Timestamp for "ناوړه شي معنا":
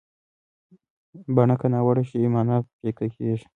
1.73-2.55